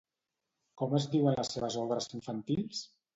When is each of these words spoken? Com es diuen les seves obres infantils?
Com 0.81 0.95
es 0.99 1.05
diuen 1.15 1.37
les 1.39 1.51
seves 1.57 1.77
obres 1.83 2.09
infantils? 2.21 2.81